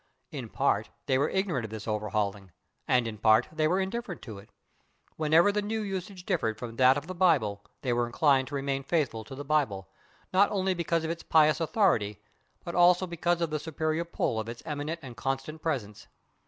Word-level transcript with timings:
In 0.31 0.49
part 0.49 0.89
they 1.05 1.19
were 1.19 1.29
ignorant 1.29 1.63
of 1.63 1.69
this 1.69 1.87
overhauling, 1.87 2.49
and 2.87 3.07
in 3.07 3.19
part 3.19 3.47
they 3.51 3.67
were 3.67 3.79
indifferent 3.79 4.23
to 4.23 4.39
it. 4.39 4.49
Whenever 5.15 5.51
the 5.51 5.61
new 5.61 5.81
usage 5.83 6.25
differed 6.25 6.57
from 6.57 6.77
that 6.77 6.97
of 6.97 7.05
the 7.05 7.13
Bible 7.13 7.63
they 7.83 7.93
were 7.93 8.07
inclined 8.07 8.47
to 8.47 8.55
remain 8.55 8.81
faithful 8.81 9.23
to 9.23 9.35
the 9.35 9.45
Bible, 9.45 9.89
not 10.33 10.49
only 10.49 10.73
because 10.73 11.03
of 11.03 11.11
its 11.11 11.21
pious 11.21 11.61
authority 11.61 12.19
but 12.63 12.73
also 12.73 13.05
because 13.05 13.41
of 13.41 13.51
the 13.51 13.59
superior 13.59 14.03
pull 14.03 14.39
of 14.39 14.49
its 14.49 14.63
imminent 14.65 14.99
and 15.03 15.17
constant 15.17 15.61
presence. 15.61 16.07